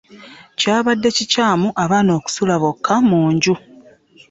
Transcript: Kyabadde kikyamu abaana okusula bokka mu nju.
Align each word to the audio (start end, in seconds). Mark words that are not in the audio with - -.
Kyabadde 0.59 1.09
kikyamu 1.17 1.67
abaana 1.83 2.11
okusula 2.19 2.55
bokka 2.61 2.95
mu 3.07 3.19
nju. 3.33 3.55